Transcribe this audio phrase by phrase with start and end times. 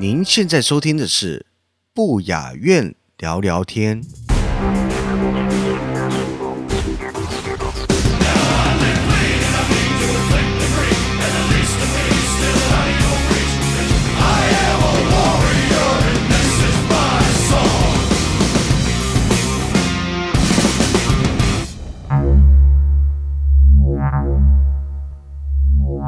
[0.00, 1.46] 您现在收听的是
[1.92, 4.00] 不雅院聊聊天。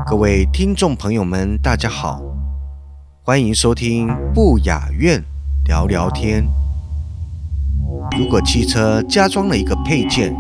[0.07, 2.21] 各位听众朋友们，大家好，
[3.31, 5.23] 欢迎收听不雅院
[5.67, 6.45] 聊聊天。
[8.19, 10.35] 如果汽车加装了一个配件，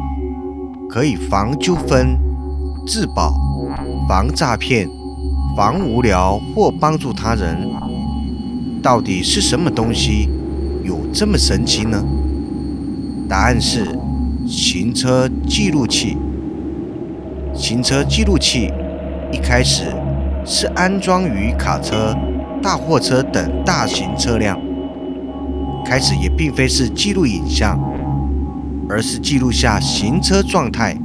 [0.88, 2.18] 可以防纠纷、
[2.88, 3.32] 自保、
[4.08, 4.88] 防诈骗、
[5.56, 7.70] 防无聊或帮助他人，
[8.82, 10.28] 到底是什么东西
[10.82, 12.04] 有这么神奇呢？
[13.28, 13.86] 答案是
[14.48, 16.16] 行车记录器。
[17.54, 18.72] 行车记录器
[19.30, 19.84] 一开始
[20.44, 22.12] 是安装于卡车、
[22.62, 24.60] 大货车等大型车辆，
[25.84, 27.78] 开始也并非是记录影像，
[28.88, 30.96] 而是记录下行车状态，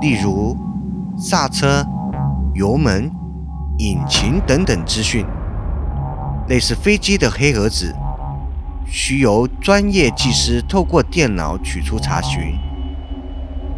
[0.00, 0.56] 例如
[1.18, 1.84] 刹车、
[2.54, 3.10] 油门、
[3.78, 5.26] 引擎等等资讯，
[6.48, 7.94] 类似飞机的黑盒子，
[8.86, 12.54] 需由专业技师透过电脑取出查询。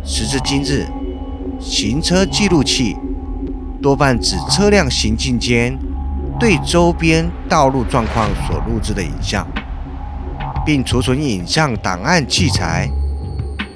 [0.05, 0.87] 时至今日。
[1.61, 2.97] 行车记录器
[3.81, 5.79] 多半指车辆行进间
[6.43, 9.47] 对周边道路状况所录制的影像，
[10.67, 12.91] 并储存影像档案器材。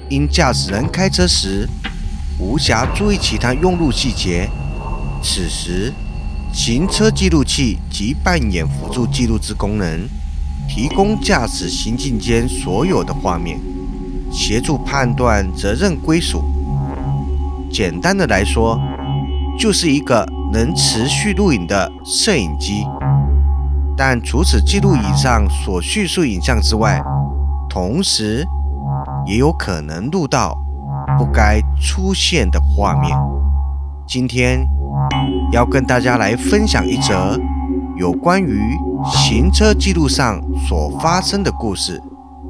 [0.09, 1.65] 因驾驶人开车时
[2.37, 4.49] 无暇注意其他用路细节，
[5.23, 5.93] 此时
[6.51, 10.05] 行车记录器即扮演辅助记录之功能，
[10.67, 13.57] 提供驾驶行进间所有的画面，
[14.29, 16.43] 协助判断责任归属。
[17.71, 18.77] 简单的来说，
[19.57, 22.85] 就是一个能持续录影的摄影机。
[23.97, 27.01] 但除此记录以上所叙述影像之外，
[27.67, 28.45] 同时
[29.25, 30.55] 也有可能录到
[31.17, 33.17] 不该出现的画面。
[34.05, 34.67] 今天
[35.51, 37.39] 要跟大家来分享一则
[37.97, 42.01] 有关于行车记录上所发生的故事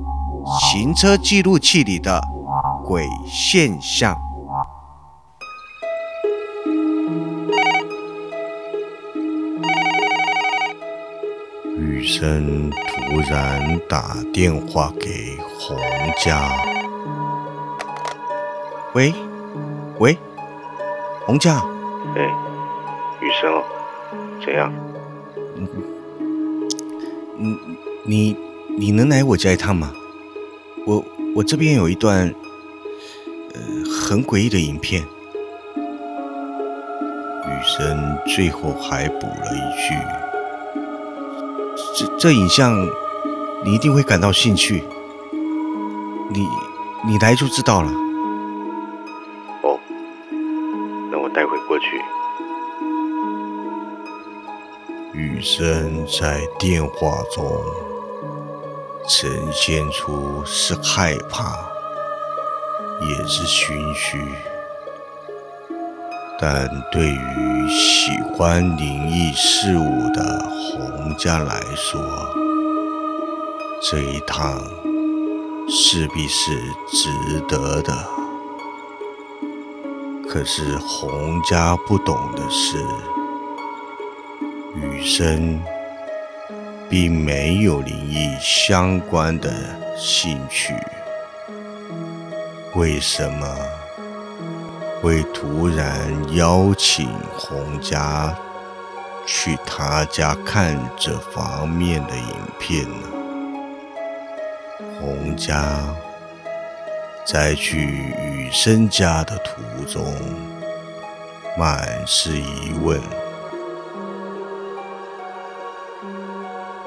[0.59, 2.21] ——行车记录器里的
[2.85, 4.15] 鬼现象。
[12.19, 15.77] 生突然打电话给洪
[16.25, 16.49] 家。
[18.95, 19.13] 喂，
[19.99, 20.17] 喂，
[21.27, 21.63] 洪家。
[22.15, 22.23] 哎，
[23.21, 23.63] 雨生哦，
[24.43, 24.73] 怎样？
[27.37, 27.55] 你
[28.03, 28.35] 你
[28.79, 29.93] 你能来我家一趟吗？
[30.87, 31.05] 我
[31.35, 32.33] 我这边有一段
[33.53, 33.61] 呃
[33.91, 35.03] 很诡异的影片。
[37.45, 39.93] 雨生最后还补了一句。
[41.97, 42.87] 这这影像，
[43.65, 44.83] 你一定会感到兴趣。
[46.29, 46.47] 你
[47.07, 47.89] 你来就知道了。
[49.63, 49.79] 哦，
[51.09, 51.99] 那我待会过去。
[55.11, 57.43] 雨声在电话中
[59.09, 61.57] 呈现出是害怕，
[63.01, 64.19] 也是心虚。
[66.39, 71.99] 但对于喜欢灵异事物的洪家来说，
[73.81, 74.61] 这一趟
[75.67, 76.51] 势必是
[76.91, 77.91] 值得的。
[80.29, 82.77] 可是洪家不懂的是，
[84.75, 85.59] 雨生
[86.87, 89.51] 并没有灵异相关的
[89.97, 90.75] 兴趣。
[92.75, 93.76] 为什么？
[95.07, 97.07] 会突然邀请
[97.37, 98.35] 洪家
[99.25, 103.07] 去他家看这方面的影片呢？
[104.99, 105.79] 洪家
[107.25, 110.03] 在去雨生家的途中，
[111.57, 112.99] 满是疑问。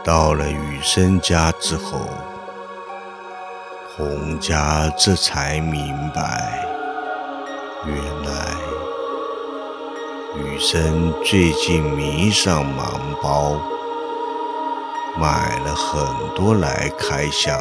[0.04, 2.00] 到了雨生家之后，
[3.96, 6.69] 洪家这才明白。
[7.86, 8.54] 原来
[10.36, 13.52] 雨生最近迷上盲包，
[15.18, 17.58] 买了很多来开箱。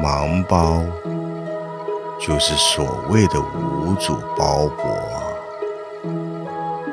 [0.00, 0.80] 盲包
[2.20, 4.96] 就是所谓的无主包裹，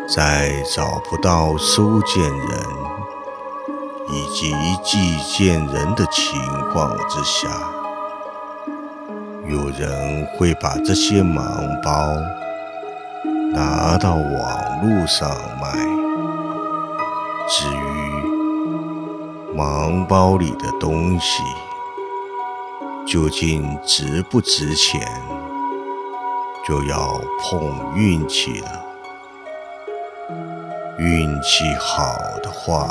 [0.10, 2.60] 在找不到收件人
[4.10, 6.42] 以及寄件人的情
[6.72, 7.48] 况之下，
[9.48, 12.16] 有人会把这些盲包。
[13.54, 15.30] 拿到网络上
[15.62, 15.72] 卖。
[17.48, 17.76] 至于
[19.56, 21.44] 盲包里的东西
[23.06, 25.08] 究竟值不值钱，
[26.68, 28.84] 就要碰运气了。
[30.98, 32.88] 运气好的话，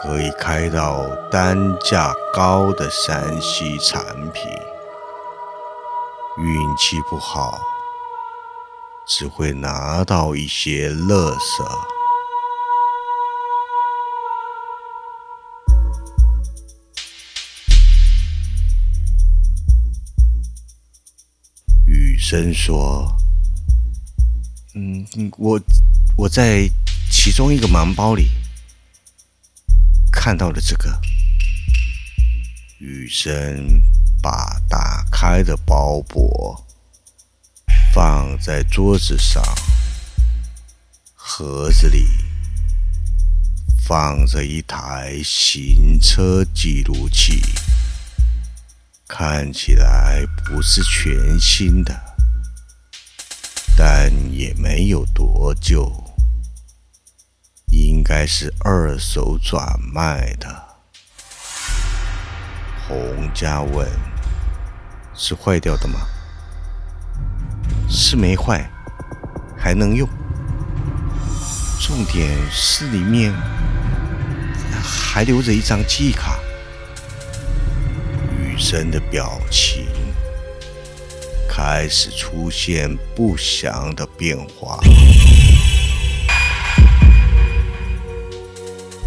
[0.00, 4.52] 可以开到单价高的山西产品；
[6.38, 7.58] 运气不好，
[9.08, 11.64] 只会拿到一些垃圾。
[21.86, 23.16] 雨生说
[24.76, 25.06] ：“嗯，
[25.38, 25.58] 我
[26.18, 26.68] 我在
[27.10, 28.28] 其中一个盲包里
[30.12, 31.00] 看到了这个。”
[32.78, 33.80] 雨生
[34.22, 36.64] 把打开的包裹。
[37.94, 39.42] 放在桌子上，
[41.14, 42.06] 盒子里
[43.86, 47.40] 放着一台行车记录器，
[49.08, 51.98] 看起来不是全新的，
[53.78, 55.90] 但也没有多旧，
[57.70, 60.65] 应该是二手转卖的。
[62.88, 62.98] 洪
[63.34, 63.88] 家问
[65.14, 66.00] ：“是坏掉的吗？”
[67.88, 68.70] 是没坏，
[69.56, 70.08] 还能用。
[71.80, 73.32] 重点是里面
[74.82, 76.38] 还留着一张记忆卡。
[78.38, 79.86] 雨生的表情
[81.48, 84.80] 开始出现不祥的变化。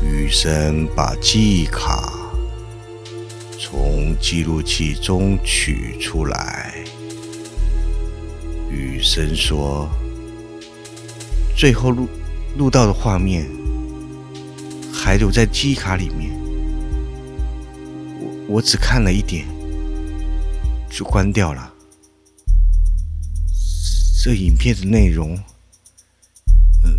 [0.02, 2.09] 雨生把记忆卡
[3.70, 6.74] 从记录器中取出来。
[8.72, 9.88] 雨生说
[11.56, 12.10] ：“最后录
[12.58, 13.48] 录到的画面
[14.92, 16.32] 还留在记忆卡里面，
[18.20, 19.46] 我我只看了一点
[20.90, 21.72] 就关掉了。
[24.24, 25.38] 这影片的内容，
[26.84, 26.98] 嗯，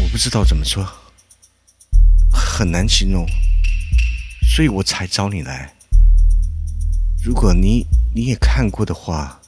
[0.00, 0.84] 我不知道怎么说，
[2.32, 3.24] 很难形容，
[4.54, 5.74] 所以我才找你来。
[7.24, 9.40] 如果你你也看过的话。”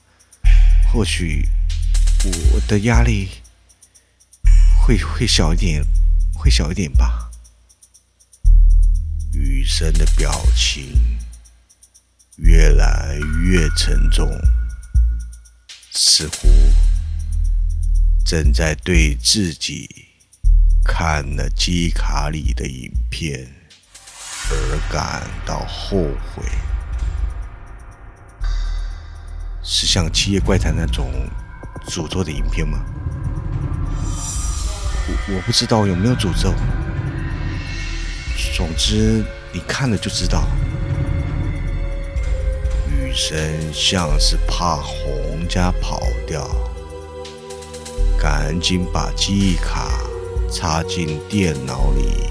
[0.93, 1.47] 或许
[2.53, 3.29] 我的压力
[4.81, 5.85] 会会小一点，
[6.33, 7.31] 会小一点吧。
[9.33, 11.19] 雨生的表情
[12.37, 14.31] 越来越沉重，
[15.93, 16.49] 似乎
[18.25, 20.07] 正在对自己
[20.85, 23.66] 看了机卡里的影片
[24.51, 25.99] 而感到后
[26.35, 26.45] 悔。
[29.63, 31.11] 是像《七夜怪谈》那种
[31.89, 32.79] 诅咒的影片吗？
[35.09, 36.53] 我我不知道有没有诅咒。
[38.55, 40.45] 总之，你看了就知道。
[42.89, 43.39] 雨生
[43.73, 46.49] 像是怕洪家跑掉，
[48.19, 49.89] 赶紧把记忆卡
[50.51, 52.31] 插进电脑里，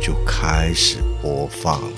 [0.00, 1.96] 就开始播放了。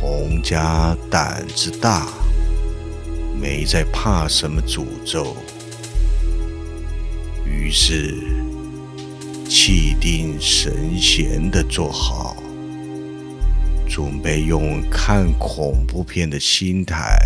[0.00, 2.08] 洪家胆子大。
[3.38, 5.36] 没在怕什么诅咒，
[7.44, 8.14] 于是
[9.46, 12.34] 气定神闲的坐好，
[13.86, 17.18] 准备用看恐怖片的心态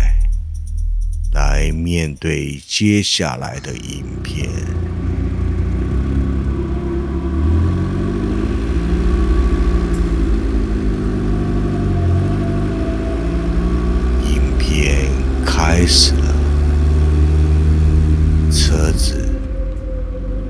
[1.33, 4.49] 来面对接下来的影片。
[15.81, 16.35] 开始了，
[18.51, 19.27] 车子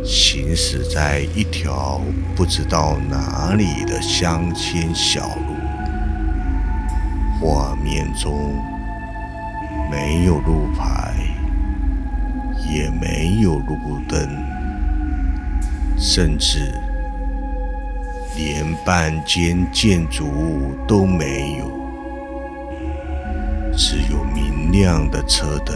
[0.04, 2.02] 行驶在一条
[2.36, 5.56] 不知道哪里的乡间小路，
[7.40, 8.62] 画面中
[9.90, 11.16] 没有路牌，
[12.70, 14.28] 也没有路灯，
[15.98, 16.74] 甚至
[18.36, 21.72] 连半间建筑物都没有。
[23.78, 25.76] 只有明亮的车灯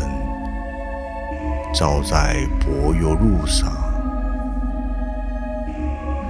[1.74, 3.72] 照在柏油路上。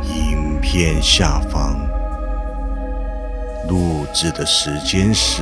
[0.04, 1.80] 影片下方
[3.68, 5.42] 录制的时间是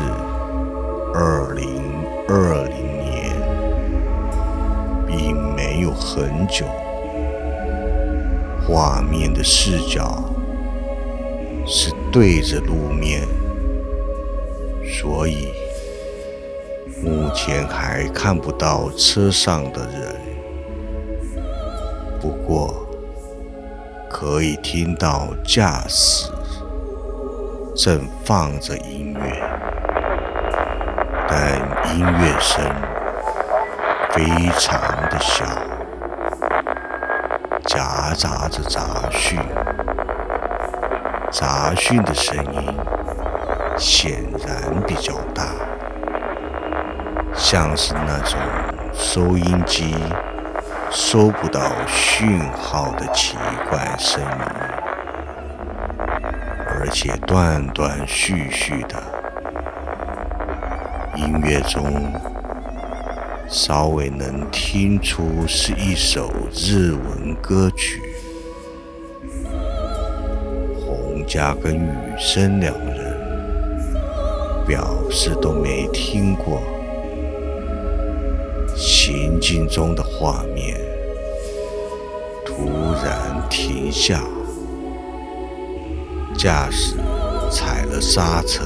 [1.14, 1.84] 二零
[2.28, 3.36] 二零年，
[5.08, 6.66] 并没有很久。
[8.66, 10.24] 画面的视角
[11.66, 13.28] 是对着路面，
[14.86, 15.50] 所以
[17.04, 20.16] 目前还看不到车上的人。
[22.22, 22.88] 不过
[24.10, 26.32] 可以听到驾驶
[27.76, 29.44] 正放着音乐，
[31.28, 31.60] 但
[31.94, 32.64] 音乐声
[34.12, 34.24] 非
[34.58, 34.80] 常
[35.10, 35.44] 的小。
[37.66, 39.40] 夹杂着杂讯，
[41.32, 42.78] 杂讯的声音
[43.78, 45.14] 显然比较，
[47.54, 48.40] 像是那种
[48.96, 49.94] 收音机
[50.90, 53.38] 收不到讯号的奇
[53.70, 54.28] 怪声音，
[56.68, 59.00] 而且断断续续的。
[61.16, 62.12] 音乐中。
[63.48, 68.02] 稍微能听出是一首日文歌曲。
[70.76, 73.16] 洪家跟雨生两人
[74.66, 76.60] 表示都没听过。
[79.06, 80.80] 行进中的画面
[82.46, 82.64] 突
[83.04, 84.24] 然停下，
[86.38, 86.96] 驾驶
[87.52, 88.64] 踩了刹车，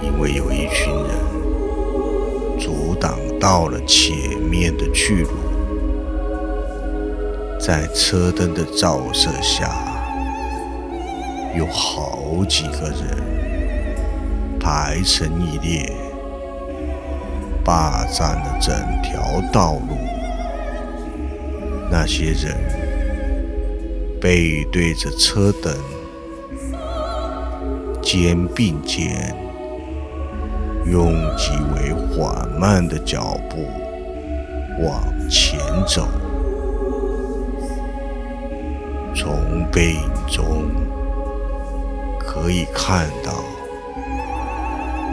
[0.00, 1.34] 因为有一群人。
[2.60, 5.30] 阻挡到了前面的去路，
[7.58, 9.74] 在车灯的照射下，
[11.58, 13.18] 有好几个人
[14.60, 15.92] 排成一列，
[17.64, 19.96] 霸占了整条道路。
[21.90, 22.54] 那些人
[24.20, 25.72] 背对着车灯，
[28.02, 29.34] 肩并肩。
[30.86, 33.64] 用极为缓慢的脚步
[34.84, 36.06] 往前走，
[39.16, 40.66] 从背影中
[42.18, 43.32] 可以看到，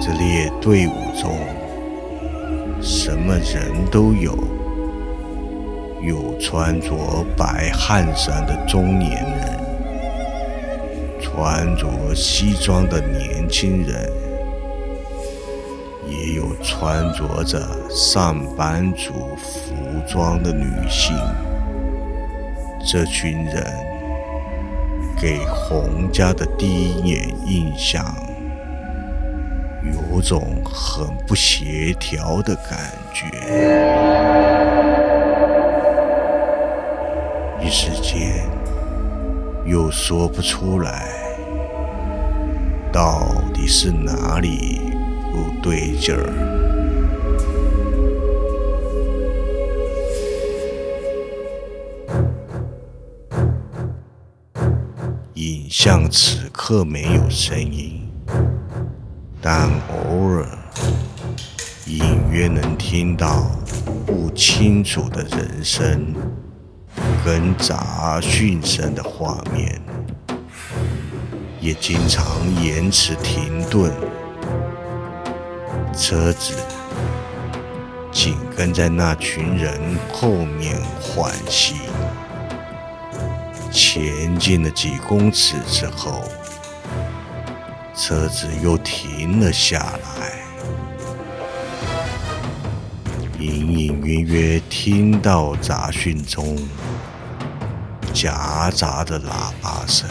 [0.02, 1.40] 这列队伍中
[2.82, 4.38] 什么人都有，
[6.02, 9.60] 有穿着白汗衫的中年人，
[11.22, 14.10] 穿着西装的年轻人。
[16.10, 19.74] 也有穿着着上班族服
[20.06, 21.16] 装的女性，
[22.86, 23.64] 这群人
[25.22, 28.04] 给洪家的第一眼印象，
[30.14, 33.26] 有种很不协调的感觉。
[37.62, 38.46] 一时间
[39.66, 41.08] 又说不出来，
[42.92, 43.22] 到
[43.54, 44.82] 底是哪里？
[45.32, 46.28] 不对劲儿。
[55.36, 58.02] 影像此刻没有声音，
[59.42, 59.70] 但
[60.12, 60.46] 偶尔
[61.86, 63.50] 隐约能听到
[64.06, 66.14] 不清楚的人声
[67.24, 69.82] 跟杂讯声的画面，
[71.62, 72.26] 也经常
[72.62, 73.90] 延迟停顿。
[75.98, 76.56] 车子
[78.12, 79.80] 紧跟在那群人
[80.12, 81.78] 后面缓行，
[83.72, 86.22] 前进了几公尺之后，
[88.04, 90.42] 车子又停了下来。
[93.38, 96.58] 隐隐约约听到杂讯中
[98.12, 100.10] 夹杂的喇叭声。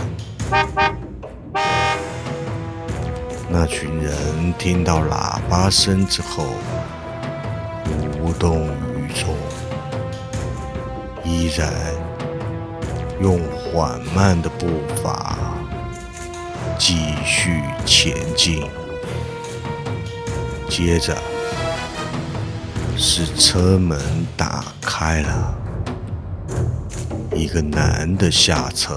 [3.49, 6.47] 那群人听到喇叭声之后，
[8.21, 9.35] 无动于衷，
[11.25, 11.73] 依然
[13.21, 14.69] 用缓慢的步
[15.03, 15.20] 伐
[16.83, 16.97] 继
[17.27, 18.67] 续前进。
[20.67, 21.15] 接着，
[22.97, 24.01] 是车门
[24.35, 25.55] 打开了，
[27.35, 28.97] 一个男的下车。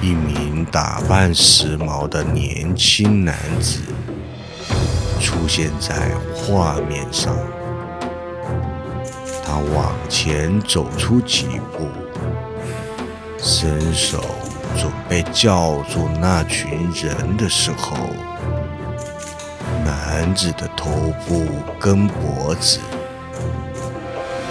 [0.00, 3.80] 一名打扮时髦的年轻男子
[5.20, 7.36] 出现在画面上，
[9.44, 11.44] 他往前走出几
[11.76, 11.86] 步，
[13.38, 14.24] 伸手
[14.76, 17.96] 准备叫住那群人的时候，
[19.84, 20.90] 男子的头
[21.26, 21.46] 部
[21.78, 22.78] 跟脖子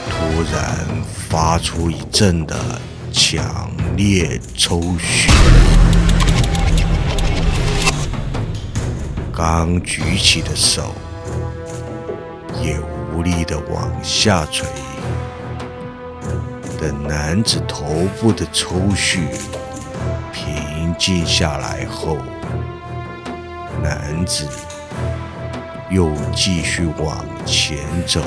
[0.10, 0.88] 突然
[1.30, 2.56] 发出一阵的
[3.12, 5.30] 强烈抽搐，
[9.36, 10.94] 刚举起的手
[12.62, 12.80] 也
[13.14, 14.68] 无力的往下垂。
[16.80, 17.86] 等男子头
[18.20, 19.20] 部的抽搐
[20.82, 22.18] 平静下来后，
[23.84, 24.48] 男子
[25.92, 28.20] 又继续往前走，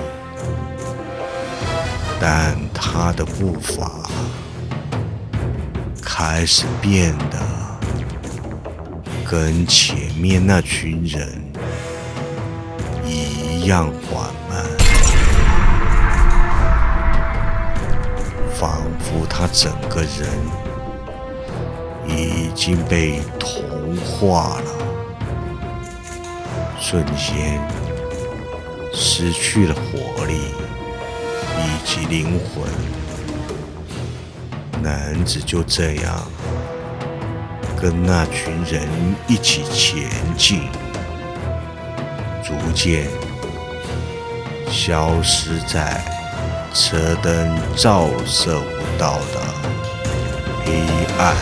[2.20, 3.90] 但他的步伐
[6.00, 7.40] 开始变得
[9.28, 11.28] 跟前面那群人
[13.04, 14.64] 一样缓慢。
[18.54, 20.28] 仿佛他整个人
[22.06, 24.70] 已经被同化了，
[26.80, 27.60] 瞬间
[28.92, 30.34] 失去了活力
[31.58, 32.64] 以及灵魂。
[34.82, 36.30] 男子就这样
[37.80, 38.88] 跟那群人
[39.26, 40.68] 一起前进，
[42.42, 43.08] 逐渐
[44.70, 46.04] 消失在。
[46.76, 49.40] 车灯照射不到的
[50.64, 50.72] 黑
[51.16, 51.36] 暗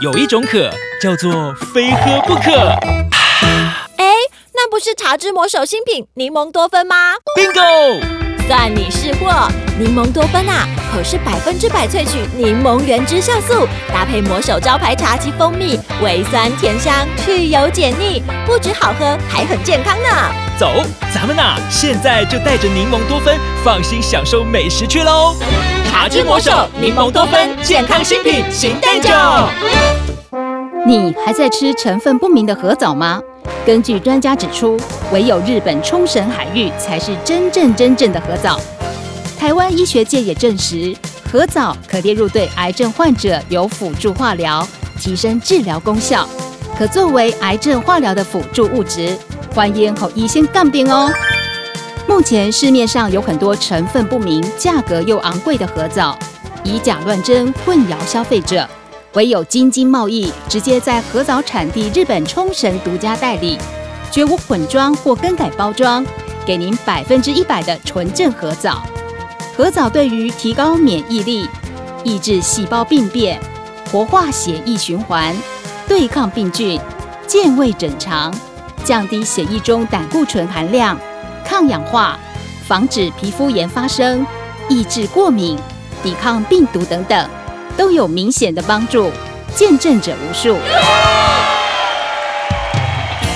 [0.00, 2.52] 有一种渴叫做非喝不可。
[3.96, 4.12] 哎，
[4.54, 8.00] 那不是茶之魔手新品柠檬多酚吗？Bingo！
[8.46, 20.08] 算你识货，柠檬多酚啊，可是百分之百萃取柠檬原汁酵素，搭配魔手招牌茶及蜂蜜，微酸甜香，去油解腻，不止好喝，还很健康呢。
[20.56, 25.34] 走，咱们呐，现在就带着柠檬多酚，放心享受美食去喽。
[25.98, 29.08] 茶之魔手柠檬多酚，健康新品，新蛋酒。
[30.86, 33.18] 你还在吃成分不明的核藻吗？
[33.64, 34.78] 根据专家指出，
[35.10, 38.60] 唯有日本冲绳海域才是真正真正的核藻。
[39.38, 40.94] 台湾医学界也证实，
[41.32, 44.68] 核藻可列入对癌症患者有辅助化疗，
[45.00, 46.28] 提升治疗功效，
[46.78, 49.16] 可作为癌症化疗的辅助物质。
[49.54, 51.10] 欢迎后医先干病哦。
[52.08, 56.16] 目前市面上有很多成分不明、价格又昂贵的核藻，
[56.62, 58.66] 以假乱真，混淆消费者。
[59.14, 63.58] 唯有京津贸易直接在核藻产地日本冲绳独家代理，
[64.10, 66.06] 绝无混装或更改包装，
[66.46, 68.82] 给您百分之一百的纯正核藻。
[69.56, 71.48] 核藻对于提高免疫力、
[72.04, 73.40] 抑制细胞病变、
[73.90, 75.34] 活化血液循环、
[75.88, 76.78] 对抗病菌、
[77.26, 78.32] 健胃整肠、
[78.84, 80.98] 降低血液中胆固醇含量、
[81.48, 82.18] 抗氧化、
[82.66, 84.26] 防止皮肤炎发生、
[84.68, 85.56] 抑制过敏、
[86.02, 87.28] 抵抗病毒等等。
[87.76, 89.12] 都有明显的帮助，
[89.54, 90.56] 见证者无数。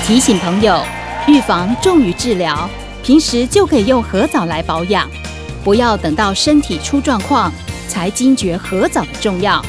[0.06, 0.82] 提醒朋友，
[1.26, 2.66] 预防重于治疗，
[3.02, 5.06] 平时就可以用核藻来保养，
[5.62, 7.52] 不要等到身体出状况
[7.86, 9.62] 才惊觉核藻的重要。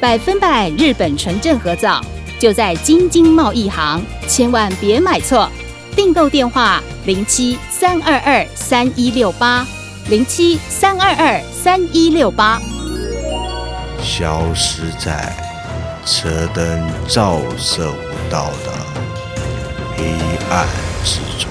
[0.00, 2.04] 百分百日本纯正核藻
[2.40, 5.48] 就在京津贸易行，千万别买错。
[5.96, 9.66] 订购电话：零七三二二三一六八
[10.08, 12.60] 零七三二二三一六八。
[14.02, 15.34] 消失在
[16.06, 18.72] 车灯照射不到的
[19.96, 20.04] 黑
[20.50, 20.66] 暗
[21.04, 21.49] 之中。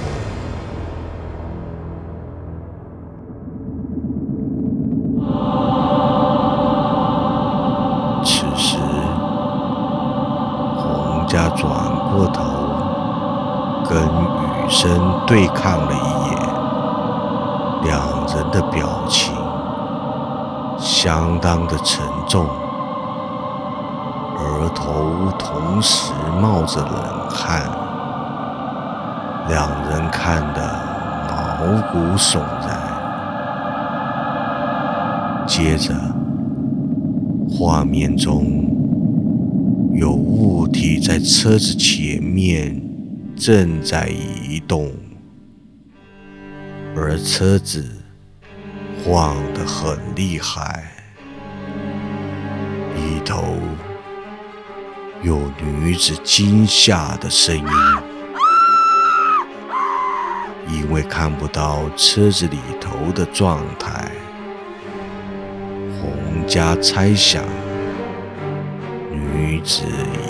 [15.29, 15.97] 对抗了一
[16.31, 16.39] 眼，
[17.83, 19.31] 两人的表情。
[20.79, 22.47] 相当的沉重，
[24.39, 26.11] 额头同时
[26.41, 27.61] 冒着冷汗，
[29.49, 30.61] 两人看得
[31.29, 32.69] 毛骨悚然。
[35.45, 35.93] 接着，
[37.51, 38.65] 画面中
[39.93, 42.81] 有物体在车子前面
[43.35, 44.89] 正在移动，
[47.01, 47.85] 而车子。
[49.01, 50.91] 晃得很厉害，
[52.93, 53.55] 里头
[55.23, 57.65] 有女子惊吓的声音，
[60.67, 64.11] 因为看不到车子里头的状态，
[66.01, 67.41] 洪家猜想
[69.09, 69.83] 女子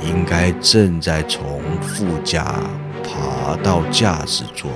[0.05, 2.55] 应该正在从副驾
[3.03, 4.69] 爬到驾驶座。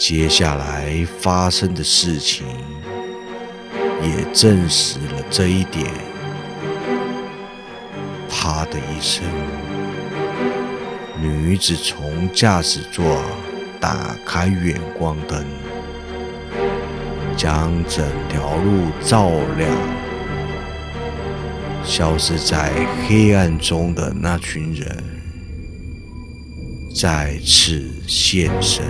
[0.00, 2.46] 接下来发生的事情
[4.02, 5.92] 也证实了这一点。
[8.26, 9.22] 啪的一声，
[11.20, 13.22] 女子从驾驶座
[13.78, 15.44] 打开远光灯，
[17.36, 19.70] 将整条路照亮。
[21.84, 22.72] 消失在
[23.06, 25.04] 黑暗中的那群人
[26.98, 28.82] 再次现身，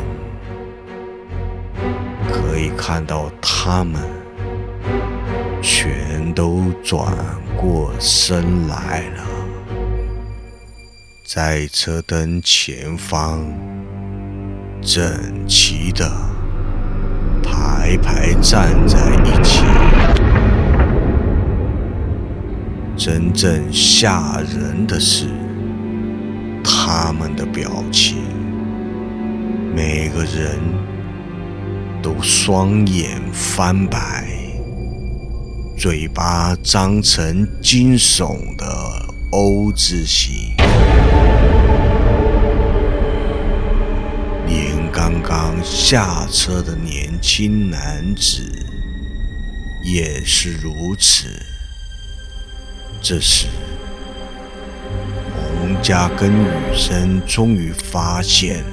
[2.61, 4.03] 以看到他们
[5.63, 7.17] 全都转
[7.57, 9.25] 过身来了，
[11.25, 13.41] 在车灯前方
[14.83, 15.03] 整
[15.49, 16.11] 齐的
[17.43, 19.65] 排排站在一起。
[22.95, 25.27] 真正吓人的是，
[26.63, 28.19] 他们的表情，
[29.75, 30.59] 每个人
[32.03, 34.27] 都双眼翻白，
[35.77, 38.65] 嘴巴张成惊悚的
[39.31, 40.55] O 字形，
[44.47, 48.43] 连刚刚下车的年轻男子
[49.85, 51.29] 也是如此。
[53.03, 53.47] 这时，
[55.61, 58.65] 洪家跟雨生终于发现，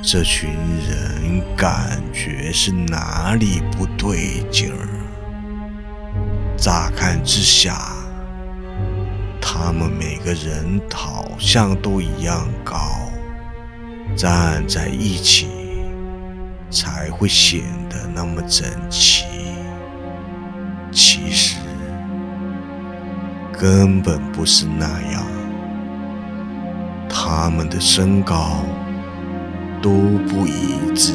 [0.00, 0.48] 这群
[0.88, 4.88] 人感觉是哪里不对劲儿。
[6.56, 7.92] 乍看之下，
[9.40, 12.78] 他们每个人好像都一样高，
[14.16, 15.48] 站在一起
[16.70, 19.24] 才会显得那么整齐。
[20.92, 21.56] 其实。
[23.60, 25.26] 根本不是那样，
[27.10, 28.62] 他们的身高
[29.80, 29.90] 都
[30.28, 31.12] 不一致，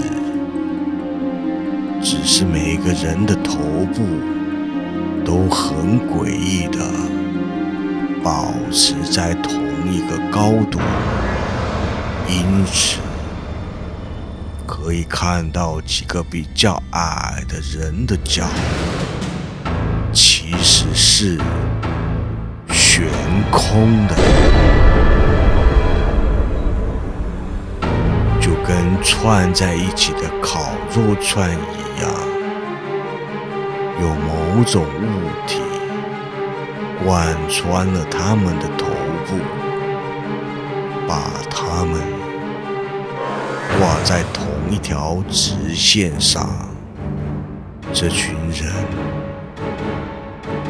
[2.01, 3.59] 只是每个人的头
[3.93, 4.03] 部
[5.25, 6.79] 都很诡异的
[8.23, 9.53] 保持在同
[9.91, 10.79] 一个高度，
[12.29, 12.99] 因此
[14.65, 18.45] 可以看到几个比较矮的人的脚，
[20.13, 21.37] 其实是。
[22.69, 23.11] 悬
[23.51, 24.15] 空的，
[28.65, 32.11] 跟串在一起的烤肉串一样，
[34.01, 35.59] 有某种物体
[37.05, 38.85] 贯穿了他们的头
[39.27, 39.37] 部，
[41.07, 42.01] 把他们
[43.77, 46.49] 挂在同一条直线上。
[47.91, 48.73] 这群人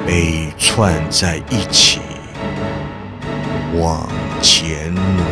[0.06, 2.00] 被串在一起。
[3.76, 4.08] 往
[4.40, 5.26] 前挪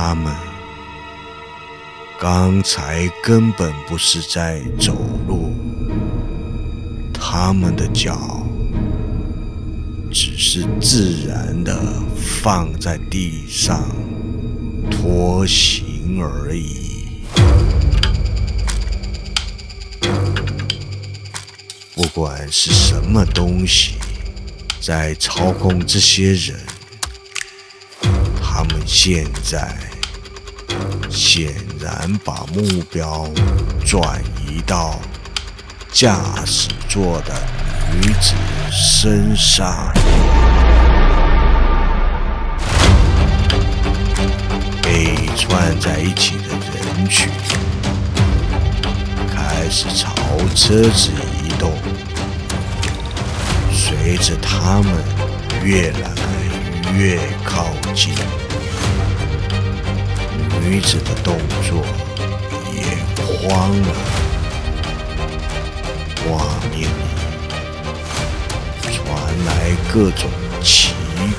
[0.00, 0.32] 他们
[2.20, 4.94] 刚才根本不是在走
[5.26, 5.52] 路，
[7.12, 8.46] 他们的脚
[10.08, 11.76] 只是自然的
[12.16, 13.90] 放在地上
[14.88, 17.18] 拖行而已。
[21.96, 23.96] 不管是什么东西。
[24.80, 26.56] 在操控这些人，
[28.40, 29.76] 他们现在
[31.18, 33.28] 显然把目标
[33.84, 35.00] 转移到
[35.90, 37.34] 驾驶座的
[37.92, 38.34] 女子
[38.70, 39.92] 身上。
[44.80, 47.28] 被串在一起的人群
[49.28, 50.14] 开始朝
[50.54, 51.10] 车子
[51.42, 51.72] 移动。
[53.72, 54.94] 随着他们
[55.64, 56.12] 越来
[56.96, 58.14] 越靠近，
[60.68, 61.34] 女子的动
[61.66, 61.82] 作
[62.74, 62.82] 也
[63.24, 63.88] 慌了。
[66.20, 66.92] 画面里
[68.92, 69.00] 传
[69.46, 69.50] 来
[69.90, 70.28] 各种
[70.62, 70.92] 奇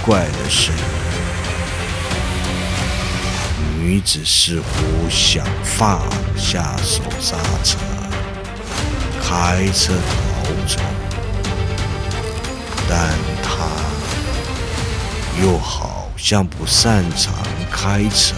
[0.04, 0.82] 怪的声音，
[3.80, 6.02] 女子似乎想放
[6.36, 7.78] 下手刹车，
[9.22, 10.80] 开车逃走。
[12.90, 13.12] 但
[13.44, 13.68] 她
[15.40, 17.32] 又好像不擅长
[17.70, 18.34] 开车。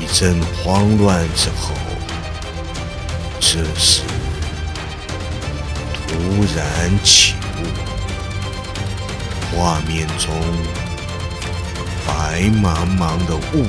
[0.00, 1.74] 一阵慌乱之后，
[3.38, 4.00] 这时
[6.08, 6.14] 突
[6.56, 7.66] 然起雾，
[9.54, 10.32] 画面中
[12.06, 13.66] 白茫茫的雾，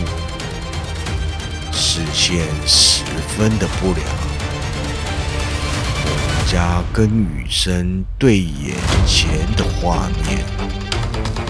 [1.73, 3.03] 视线十
[3.35, 4.05] 分的不良。
[6.49, 10.45] 家跟雨声对眼前的画面，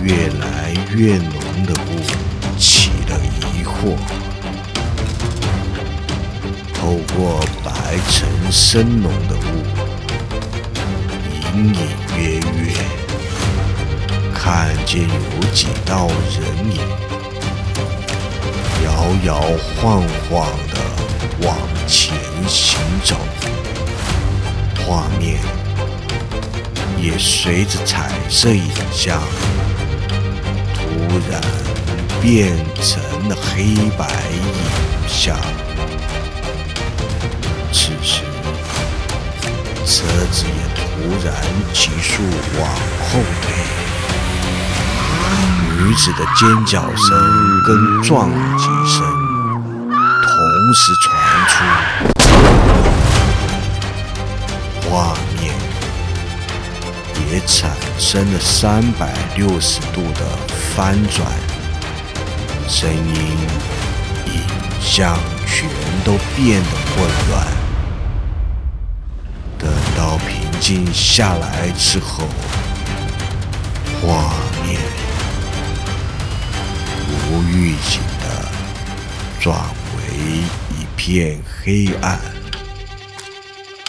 [0.02, 2.02] 越来越浓的雾
[2.58, 3.20] 起了
[3.54, 3.96] 疑惑。
[6.82, 7.72] 透过白
[8.10, 9.40] 尘深浓的雾，
[11.54, 11.80] 隐隐
[12.18, 12.74] 约约
[14.34, 16.42] 看看见有几道人
[16.72, 16.82] 影
[18.84, 18.90] 摇
[19.24, 19.40] 摇
[19.76, 20.76] 晃晃地
[21.46, 21.56] 往
[21.88, 22.18] 前
[22.48, 23.16] 行走，
[24.84, 25.40] 画面
[27.00, 29.22] 也随着彩色影像
[30.74, 30.82] 突
[31.30, 31.40] 然
[32.20, 34.42] 变成了黑白影
[35.08, 35.38] 像。
[40.02, 40.82] 车子也突
[41.24, 41.32] 然
[41.74, 42.24] 急速
[42.60, 42.68] 往
[43.06, 43.46] 后退。
[45.78, 47.08] 女子的尖叫声
[47.68, 49.06] 跟撞击声
[50.24, 51.06] 同时传
[51.50, 51.54] 出，
[54.90, 55.54] 画面
[57.30, 60.26] 也产生了三百六十度的
[60.76, 61.28] 翻转，
[62.68, 63.38] 声音、
[64.26, 64.42] 影
[64.82, 65.70] 像全
[66.04, 67.61] 都变得混乱。
[70.62, 72.24] 静下来之后，
[74.00, 74.32] 画
[74.64, 74.80] 面。
[77.10, 78.52] 无预警的
[79.40, 79.60] 转
[79.98, 80.04] 为
[80.78, 82.22] 一片黑暗，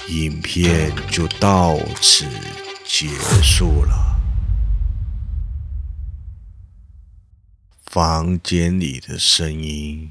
[0.09, 2.25] 影片就到此
[2.87, 3.09] 结
[3.43, 4.19] 束了。
[7.85, 10.11] 房间里的声音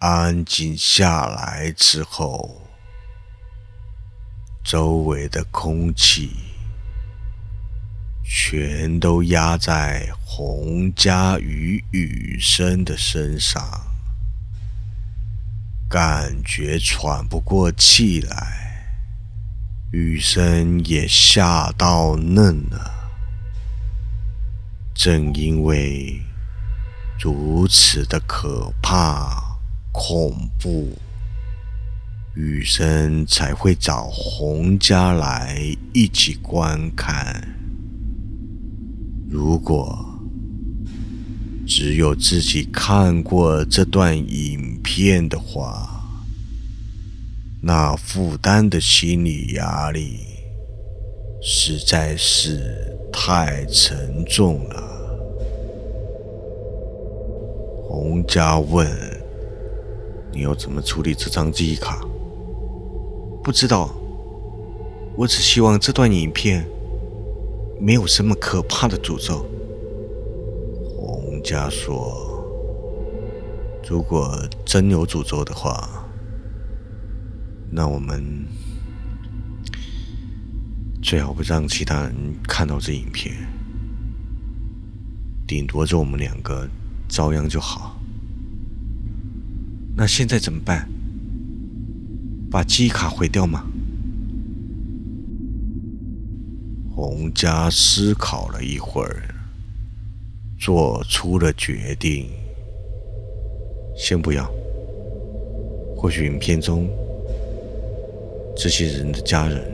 [0.00, 2.60] 安静下来之后，
[4.64, 6.30] 周围的空气。
[8.26, 13.62] 全都压在洪家与雨生的身上，
[15.90, 18.96] 感觉喘不过气来，
[19.92, 22.92] 雨生也吓到愣了。
[24.94, 26.22] 正因为
[27.20, 29.58] 如此的可怕
[29.92, 30.96] 恐怖，
[32.34, 35.56] 雨生才会找洪家来
[35.92, 37.40] 一起观看。
[39.30, 39.96] 如果
[41.64, 45.88] 只有自己看过这段影片的话，
[47.62, 50.18] 那负担的心理压力
[51.40, 54.82] 实在是太沉重了。
[57.88, 58.90] 洪家问
[60.34, 62.00] ：“你要怎么处理这张记忆卡？”
[63.44, 63.94] 不知道，
[65.14, 66.66] 我只希望这段影片。
[67.80, 69.44] 没有什么可怕的诅咒。
[70.96, 72.42] 洪家说
[73.86, 75.86] ：“如果真有诅咒的话，
[77.70, 78.46] 那我们
[81.02, 83.34] 最好不让其他人看到这影片，
[85.46, 86.66] 顶多就我们两个
[87.08, 88.00] 遭殃就好。
[89.96, 90.88] 那现在怎么办？
[92.54, 93.64] 把记忆卡毁掉吗？”
[96.94, 99.24] 洪家思考了一会儿，
[100.56, 102.28] 做出了决定：
[103.96, 104.48] 先不要。
[105.96, 106.88] 或许影片中
[108.56, 109.64] 这些人的家人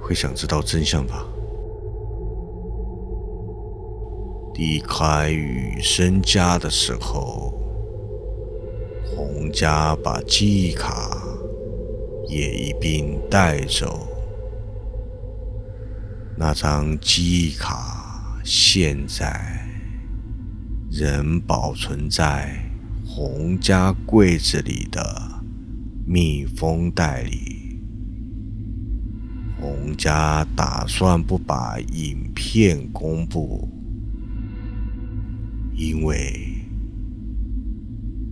[0.00, 1.24] 会想知道真相吧。
[4.54, 7.51] 离开雨生家的时候，
[9.52, 11.14] 家把记忆卡
[12.26, 14.08] 也一并带走。
[16.36, 19.68] 那张记忆卡现在
[20.90, 22.58] 仍保存在
[23.06, 25.00] 洪家柜子里的
[26.06, 27.78] 密封袋里。
[29.60, 33.68] 洪家打算不把影片公布，
[35.74, 36.51] 因为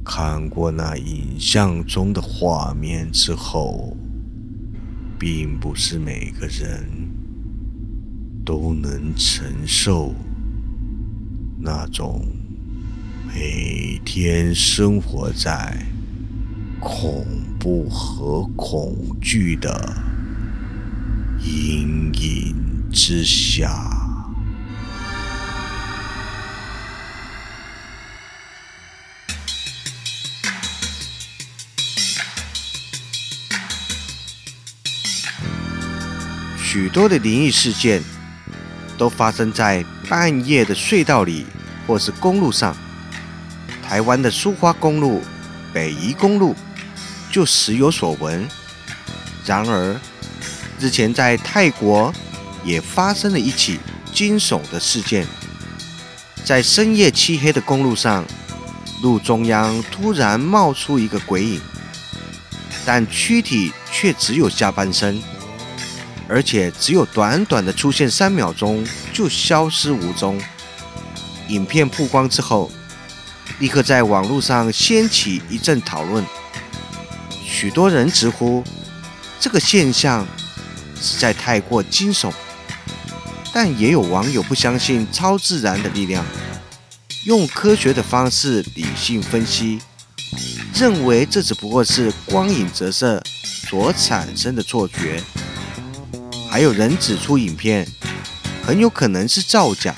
[0.04, 3.96] 看过那影像中的画面之后，
[5.18, 7.10] 并不是每个人。
[8.42, 10.12] 都能承受
[11.58, 12.26] 那种
[13.28, 15.86] 每天生活在
[16.80, 17.24] 恐
[17.60, 19.94] 怖和恐惧的
[21.44, 22.56] 阴影
[22.90, 23.99] 之下。
[36.72, 38.00] 许多的灵异事件。
[38.96, 41.46] 都发生在半夜的隧道里，
[41.86, 42.76] 或是公路上。
[43.82, 45.22] 台湾的苏花公路、
[45.72, 46.54] 北宜公路
[47.32, 48.46] 就时有所闻。
[49.46, 49.98] 然而，
[50.78, 52.14] 日前在泰国
[52.62, 53.80] 也发生了一起
[54.12, 55.26] 惊悚的事件。
[56.44, 58.22] 在深夜漆黑的公路上，
[59.02, 61.60] 路中央突然冒出一个鬼影，
[62.84, 65.22] 但躯体却只有下半身。
[66.30, 70.40] 而且只有短短的出现三秒钟就消失无踪。
[71.48, 72.70] 影片曝光之后，
[73.58, 76.24] 立刻在网络上掀起一阵讨论，
[77.44, 78.62] 许多人直呼
[79.40, 80.24] 这个现象
[81.02, 82.32] 实在太过惊悚。
[83.52, 86.24] 但也有网友不相信超自然的力量，
[87.24, 89.80] 用科学的方式理性分析，
[90.72, 93.20] 认为这只不过是光影折射
[93.68, 95.20] 所产生的错觉。
[96.50, 97.86] 还有人指出，影片
[98.66, 99.94] 很有可能是造假，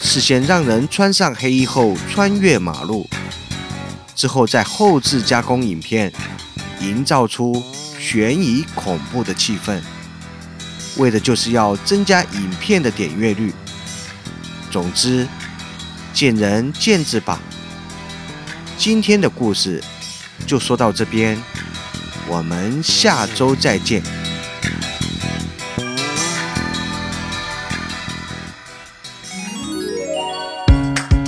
[0.00, 3.10] 事先让人穿上黑衣后穿越马路，
[4.14, 6.12] 之后再后置加工影片，
[6.80, 7.60] 营造出
[7.98, 9.80] 悬疑恐怖的气氛。
[10.96, 13.52] 为的就是要增加影片的点阅率。
[14.70, 15.26] 总之，
[16.14, 17.40] 见仁见智吧。
[18.78, 19.82] 今天的故事
[20.46, 21.36] 就说到这边，
[22.28, 24.21] 我们下周再见。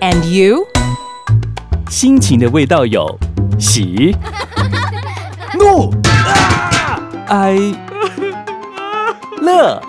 [0.00, 0.66] and you?
[1.88, 3.18] 心情的味道有
[3.58, 4.14] 喜、
[5.58, 5.92] 怒、
[7.28, 7.56] 哀、
[9.40, 9.80] 乐。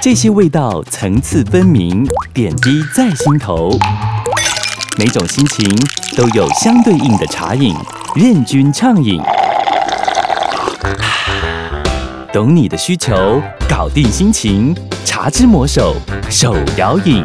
[0.00, 3.78] 这些味道层次分明，点滴在心头。
[4.98, 5.64] 每种心情
[6.16, 7.74] 都有相对应的茶饮，
[8.14, 9.20] 任君畅饮。
[12.32, 15.94] 懂你的需求，搞定心情，茶之魔手
[16.28, 17.24] 手摇饮。